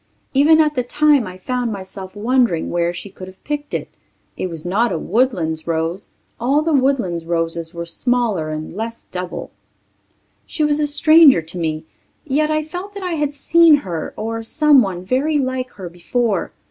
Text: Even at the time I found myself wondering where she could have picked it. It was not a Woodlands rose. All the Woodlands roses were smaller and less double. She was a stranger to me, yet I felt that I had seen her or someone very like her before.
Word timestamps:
Even 0.33 0.59
at 0.59 0.73
the 0.73 0.81
time 0.81 1.27
I 1.27 1.37
found 1.37 1.71
myself 1.71 2.15
wondering 2.15 2.71
where 2.71 2.91
she 2.91 3.11
could 3.11 3.27
have 3.27 3.43
picked 3.43 3.71
it. 3.71 3.87
It 4.35 4.47
was 4.47 4.65
not 4.65 4.91
a 4.91 4.97
Woodlands 4.97 5.67
rose. 5.67 6.09
All 6.39 6.63
the 6.63 6.73
Woodlands 6.73 7.23
roses 7.23 7.75
were 7.75 7.85
smaller 7.85 8.49
and 8.49 8.75
less 8.75 9.05
double. 9.05 9.51
She 10.47 10.63
was 10.63 10.79
a 10.79 10.87
stranger 10.87 11.43
to 11.43 11.57
me, 11.59 11.85
yet 12.25 12.49
I 12.49 12.63
felt 12.63 12.95
that 12.95 13.03
I 13.03 13.11
had 13.13 13.31
seen 13.31 13.75
her 13.85 14.15
or 14.17 14.41
someone 14.41 15.05
very 15.05 15.37
like 15.37 15.69
her 15.73 15.87
before. 15.87 16.51